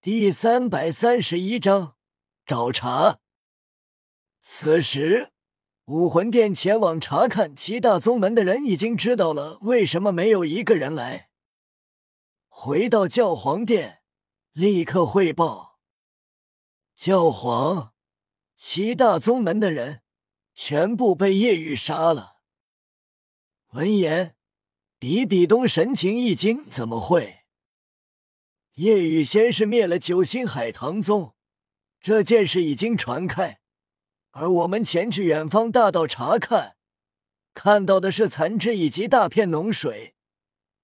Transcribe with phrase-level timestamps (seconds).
[0.00, 1.96] 第三百三十一章
[2.46, 3.18] 找茬。
[4.40, 5.32] 此时，
[5.86, 11.30] 武魂殿前往查看七大宗门的人已经知道了为什么没有一个人来。
[12.46, 14.00] 回到教皇殿，
[14.52, 15.80] 立刻汇报：
[16.94, 17.92] 教皇，
[18.56, 20.02] 七大宗门的人
[20.54, 22.36] 全部被叶雨杀了。
[23.70, 24.36] 闻言，
[25.00, 27.37] 比比东神情一惊：“怎么会？”
[28.78, 31.34] 叶雨先是灭了九星海棠宗，
[32.00, 33.58] 这件事已经传开，
[34.30, 36.76] 而我们前去远方大道查看，
[37.54, 40.14] 看到的是残肢以及大片脓水。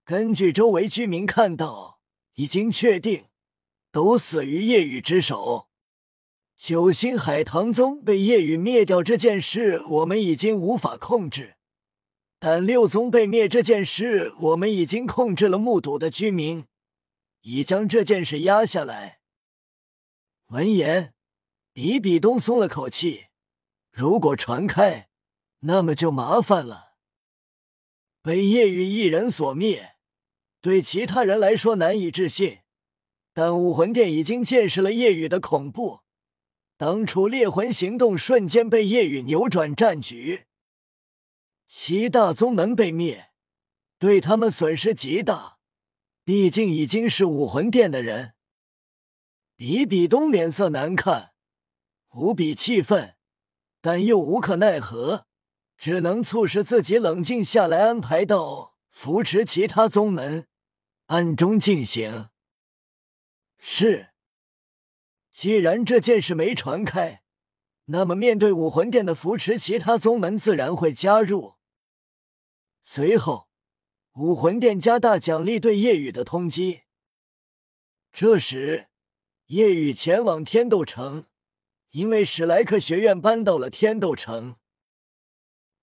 [0.04, 2.00] 根据周围居民看到，
[2.34, 3.26] 已经确定
[3.92, 5.68] 都死于夜雨之手。
[6.56, 11.54] 九星海棠宗被夜雨灭掉这件事，我们已经无法控制，
[12.40, 16.64] 但六宗被灭这件事，我们已经控制了目睹的居民。
[17.44, 19.20] 已将这件事压下来。
[20.46, 21.14] 闻言，
[21.72, 23.26] 比比东松了口气。
[23.90, 25.08] 如果传开，
[25.60, 26.94] 那么就麻烦了。
[28.22, 29.96] 被叶雨一人所灭，
[30.62, 32.60] 对其他人来说难以置信。
[33.34, 36.00] 但武魂殿已经见识了夜雨的恐怖。
[36.78, 40.46] 当初猎魂行动瞬间被夜雨扭转战局，
[41.68, 43.32] 七大宗门被灭，
[43.98, 45.53] 对他们损失极大。
[46.24, 48.32] 毕竟已经是武魂殿的人，
[49.56, 51.34] 比比东脸色难看，
[52.12, 53.16] 无比气愤，
[53.82, 55.26] 但又无可奈何，
[55.76, 60.46] 只能促使自己冷静下来，安排到扶持其他宗门，
[61.08, 62.30] 暗中进行。
[63.58, 64.08] 是，
[65.30, 67.22] 既然这件事没传开，
[67.86, 71.56] 那么面对武魂殿的扶持，其他宗门自然会加入。
[72.82, 73.50] 随后。
[74.14, 76.82] 武魂殿加大奖励对夜雨的通缉。
[78.12, 78.86] 这时，
[79.46, 81.24] 夜雨前往天斗城，
[81.90, 84.54] 因为史莱克学院搬到了天斗城。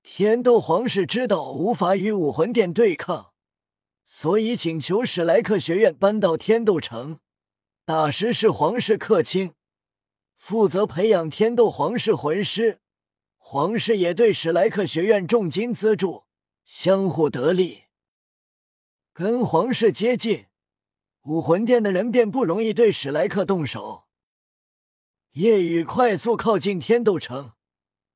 [0.02, 3.34] 天斗皇室知道无法与武魂殿对抗，
[4.06, 7.20] 所以请求史莱克学院搬到天斗城。
[7.84, 9.56] 大师是皇室客卿，
[10.38, 12.80] 负责培养天斗皇室魂师。
[13.38, 16.24] 皇室也对史莱克学院重金资助，
[16.64, 17.84] 相互得利。
[19.22, 20.48] 跟皇室接近，
[21.26, 24.08] 武魂殿的人便不容易对史莱克动手。
[25.34, 27.52] 夜雨快速靠近天斗城，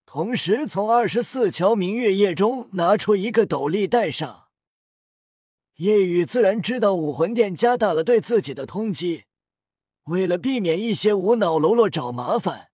[0.08, 4.48] 同时从二十四桥明月夜中拿出一个斗笠戴上。
[5.76, 9.26] 夜雨自然知道武魂殿加大了对自己的通缉，
[10.06, 12.72] 为了避免一些无脑喽啰找麻烦，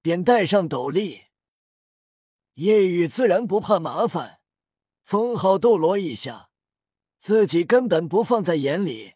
[0.00, 1.24] 便戴上斗笠。
[2.54, 4.38] 夜雨自然不怕麻烦，
[5.04, 6.48] 封号斗罗一下。
[7.26, 9.14] 自己根本不放在眼里，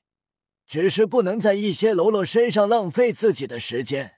[0.67, 4.17] 只是不能在一些喽啰身上浪费自己的时间。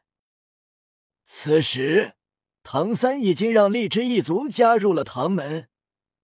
[1.27, 2.15] 此时，
[2.63, 5.69] 唐三已经让荔枝一族加入了唐门，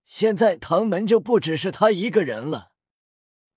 [0.07, 2.73] 现在唐门就不只是他一个人了。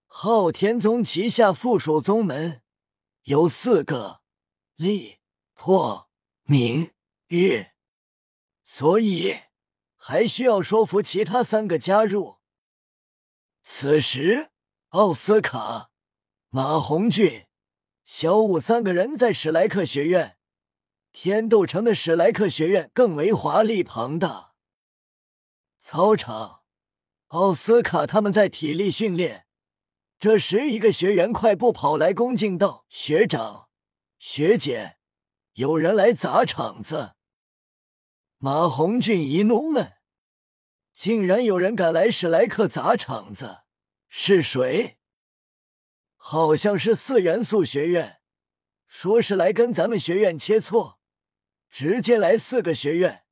[0.08, 2.64] 昊天宗旗下附属宗门
[3.24, 4.20] 有四个：
[4.76, 5.20] 力、
[5.54, 6.10] 破、
[6.44, 6.92] 明、
[7.28, 7.72] 月，
[8.62, 9.38] 所以
[9.96, 12.41] 还需要说服其他三个加入。
[13.64, 14.50] 此时，
[14.90, 15.92] 奥斯卡、
[16.50, 17.46] 马红俊、
[18.04, 20.38] 小五三个人在史莱克学院。
[21.12, 24.54] 天斗城的史莱克学院更为华丽庞大。
[25.80, 26.62] 操场，
[27.28, 29.46] 奥斯卡他们在体力训练。
[30.20, 33.70] 这时，一个学员快步跑来，恭敬道：“学长、
[34.20, 34.98] 学姐，
[35.54, 37.16] 有人来砸场子。”
[38.38, 40.01] 马红俊一怒问。
[41.02, 43.62] 竟然有人敢来史莱克砸场子，
[44.08, 45.00] 是谁？
[46.16, 48.20] 好像是四元素学院，
[48.86, 50.98] 说是来跟咱们学院切磋，
[51.72, 53.24] 直接来四个学院，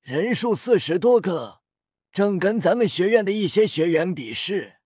[0.00, 1.60] 人数四十多个，
[2.10, 4.78] 正跟咱们学院的一些学员比试。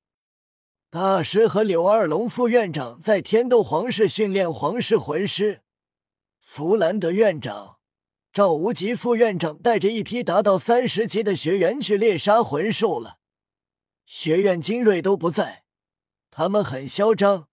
[0.91, 5.63] 大师和柳二龙副院长在天斗皇室训练皇室魂师，
[6.39, 7.79] 弗兰德院长。
[8.33, 13.19] 赵无极副院长带着一批达到三十级的学员去猎杀魂兽了，
[14.07, 15.65] 学院精锐都不在，
[16.31, 17.49] 他们很嚣张，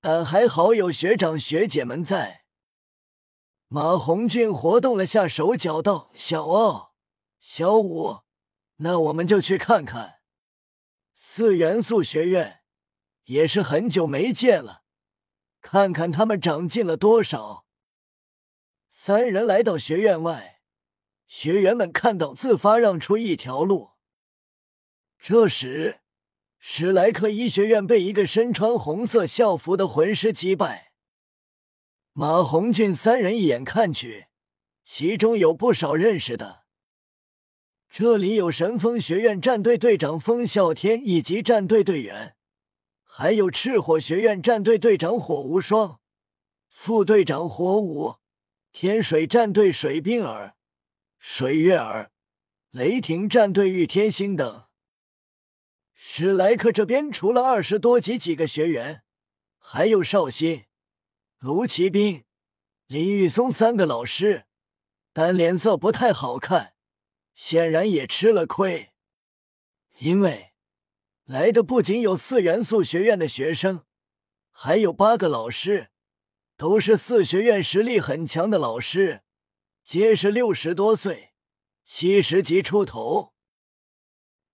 [0.00, 2.44] 但还好有学长学姐们在。
[3.68, 6.94] 马红俊活动了下手脚，道：“小奥、
[7.38, 8.20] 小五，
[8.76, 10.20] 那我们就去看看
[11.14, 12.60] 四元素学院，
[13.24, 14.84] 也是很久没见了，
[15.60, 17.64] 看看他们长进了多少。”
[18.98, 20.62] 三人来到学院外，
[21.26, 23.90] 学员们看到，自发让出一条路。
[25.18, 26.00] 这时，
[26.58, 30.92] 史莱克医学院被一个身穿红色校服的魂师击败。
[32.14, 34.28] 马红俊三人一眼看去，
[34.82, 36.64] 其中有不少认识的。
[37.90, 42.34] 这里有神风学院战队队长风啸天以及战队队员，
[43.04, 46.00] 还有赤火学院战队队长火无双、
[46.70, 48.16] 副队长火舞、
[48.78, 50.54] 天水战队水冰儿、
[51.18, 52.12] 水月儿、
[52.68, 54.66] 雷霆战队玉天星等。
[55.94, 59.02] 史莱克这边除了二十多级几个学员，
[59.56, 60.66] 还有绍兴、
[61.38, 62.24] 卢奇兵、
[62.86, 64.44] 李玉松三个老师，
[65.14, 66.74] 但脸色不太好看。
[67.34, 68.92] 显然也吃了亏，
[70.00, 70.52] 因为
[71.24, 73.86] 来的不仅有四元素学院的学生，
[74.50, 75.88] 还有八个老师，
[76.56, 79.22] 都是四学院实力很强的老师，
[79.84, 81.34] 皆是六十多岁、
[81.84, 83.34] 七十级出头。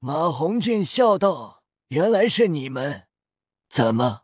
[0.00, 3.06] 马红俊笑道：“原来是你们，
[3.68, 4.22] 怎么？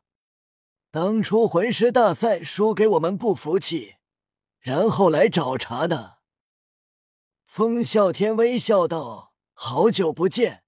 [0.90, 3.94] 当初魂师大赛输给我们不服气，
[4.58, 6.18] 然后来找茬的？”
[7.46, 10.64] 风啸天微笑道：“好久不见，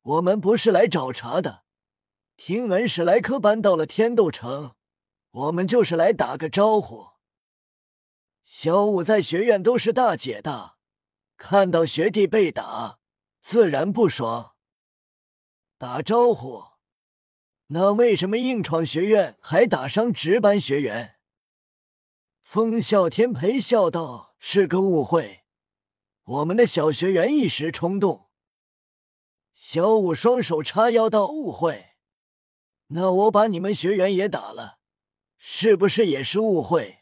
[0.00, 1.64] 我们不是来找茬的。
[2.38, 4.74] 听闻史莱克搬到了天斗城，
[5.30, 7.10] 我们就是来打个招呼。
[8.42, 10.76] 小五在学院都是大姐大，
[11.36, 12.98] 看到学弟被打，
[13.40, 14.56] 自然不爽。
[15.78, 16.64] 打招呼？
[17.68, 21.16] 那为什么硬闯学院还打伤值班学员？”
[22.42, 25.44] 风啸天陪笑道：“是个误会。”
[26.24, 28.28] 我们的小学员一时冲动，
[29.52, 31.90] 小五双手叉腰道：“误会？
[32.88, 34.79] 那我把你们学员也打了，
[35.42, 36.98] 是不是也是误会？”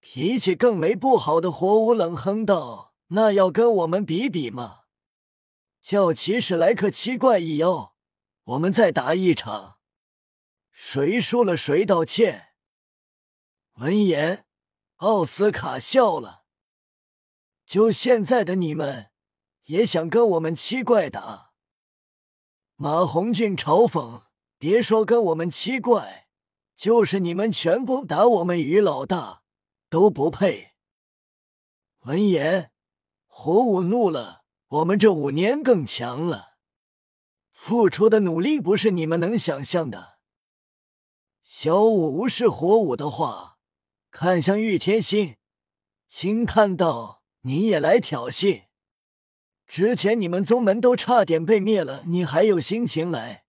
[0.00, 4.80] 脾气更为不好的火舞冷哼道：“那要跟我们比比吗？
[5.80, 7.94] 叫骑士莱克七怪一妖，
[8.44, 9.78] 我们再打一场，
[10.70, 12.48] 谁输了谁道歉。”
[13.80, 14.46] 闻言，
[14.96, 16.44] 奥斯卡笑了。
[17.64, 19.10] 就现在的你们，
[19.64, 21.52] 也想跟我们七怪打？
[22.76, 24.24] 马红俊嘲讽
[24.58, 26.23] ：“别说跟我们七怪，
[26.76, 29.42] 就是你们全部打我们于老大
[29.88, 30.72] 都不配。”
[32.06, 32.70] 闻言，
[33.26, 36.56] 火舞怒了：“我们这五年更强了，
[37.52, 40.18] 付出的努力不是你们能想象的。”
[41.42, 43.58] 小五无视火舞的话，
[44.10, 45.36] 看向玉天心，
[46.08, 47.22] 心叹道。
[47.46, 48.68] 你也来挑衅？
[49.66, 53.44] 之前你们宗门都差点被灭了，你还有心情来？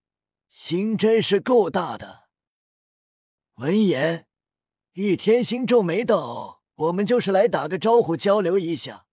[0.50, 2.25] 心真是够大的。
[3.56, 4.28] 闻言，
[4.94, 9.06] 玉天心皱眉道：“我们就是来打个招呼，交流一下，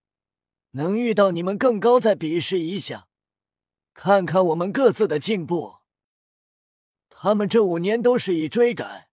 [0.73, 3.07] 能遇到你们更高，再比试一下，
[3.95, 5.77] 看看我们各自的进步。”
[7.09, 9.07] 他们这五年都是以追赶、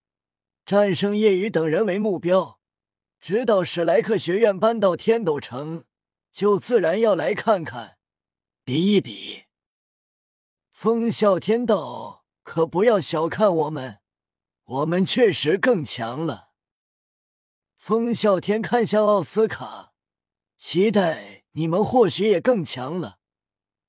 [0.66, 2.60] 战胜叶雨等人为目标。
[3.20, 5.84] 直到史莱克学院搬到天斗城，
[6.34, 7.98] 就自然要来看看，
[8.64, 9.44] 比一比。
[10.72, 13.99] 风啸天道，可不要小看我们，
[14.69, 16.51] 我们确实更强了。
[17.75, 19.94] 风啸天看向奥斯卡，
[20.60, 23.18] 期待你们或许也更强了，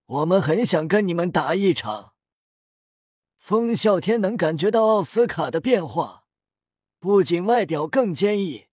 [0.06, 2.14] 我们很想跟你们打一场。
[3.36, 6.24] 风啸天能感觉到奥斯卡的变化，
[6.98, 8.68] 不仅外表更坚毅。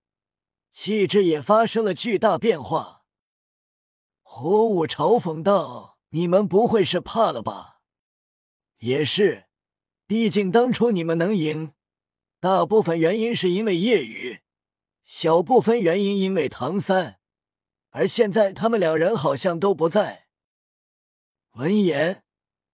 [0.72, 3.04] 气质也发生了巨大变化。
[4.22, 7.82] 火舞嘲讽道：“你们不会是怕了吧？”
[8.80, 9.48] 也是，
[10.06, 11.74] 毕竟当初你们能赢，
[12.48, 14.40] 大部分原因是因为夜雨，
[15.04, 17.20] 小部分原因因为唐三，
[17.90, 20.30] 而现在他们两人好像都不在。
[21.56, 22.24] 闻言，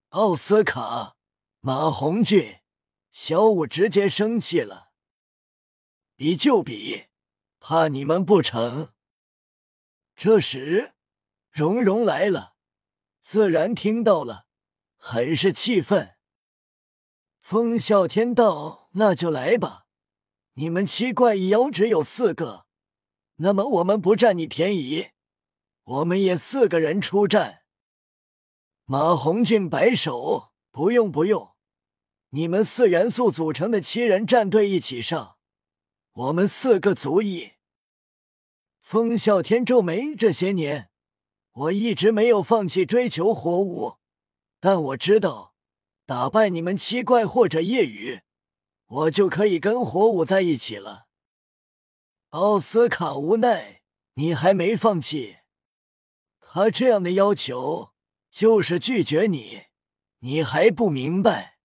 [0.10, 1.16] 奥斯卡、
[1.60, 2.60] 马红俊、
[3.10, 4.92] 小五直接生气了，
[6.16, 7.06] 比就比。
[7.60, 8.94] 怕你们不成？
[10.16, 10.94] 这时，
[11.50, 12.54] 蓉蓉来了，
[13.24, 14.46] 自然听到了，
[14.98, 16.14] 很是气愤。
[17.42, 19.86] 风啸天道：“那就来吧，
[20.54, 22.66] 你们七怪一妖只有四个，
[23.36, 25.10] 那么我们不占你便宜，
[25.84, 27.62] 我们也四个人出战。”
[28.86, 31.54] 马红俊摆手：“不用不用，
[32.30, 35.38] 你们四元素组成的七人战队一起上。”
[36.14, 37.54] 我们四个足矣。
[38.82, 40.92] 风啸天皱眉，这些年
[41.54, 43.98] 我一直没有放弃追求火舞，
[44.60, 45.56] 但我知道
[46.06, 48.22] 打败你们七怪或者夜雨，
[48.94, 51.08] 我就可以跟火舞在一起了。
[52.30, 53.82] 奥斯卡无奈，
[54.14, 55.38] 你还没放弃。
[56.40, 57.94] 他这样的要求
[58.30, 59.64] 就是拒绝你，
[60.20, 61.58] 你还不明白？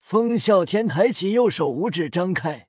[0.00, 2.68] 风啸天抬起右手，五指张开。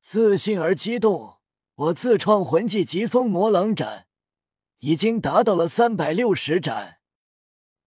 [0.00, 1.38] 自信而激动。
[1.74, 4.08] 我自创魂技疾风魔狼斩，
[4.78, 6.98] 已经达到了三百六十斩，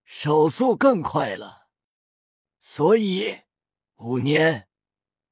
[0.02, 1.68] 手速更快了。
[2.58, 3.40] 所以
[3.96, 4.66] 五年，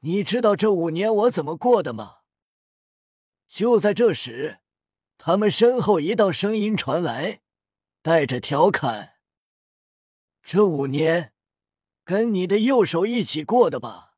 [0.00, 2.18] 你知道这五年我怎么过的吗？
[3.46, 4.60] 就在这时，
[5.18, 7.40] 他们身后一道声音传来，
[8.00, 9.14] 带着调侃
[10.42, 11.34] ：“这五年，
[12.04, 14.09] 跟你的右手一起过的吧？”